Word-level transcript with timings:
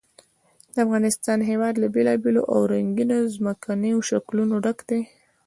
د 0.73 0.75
افغانستان 0.85 1.39
هېواد 1.49 1.73
له 1.83 1.87
بېلابېلو 1.95 2.41
او 2.53 2.59
رنګینو 2.73 3.17
ځمکنیو 3.35 4.05
شکلونو 4.09 4.55
ډک 4.63 4.79
دی. 4.89 5.01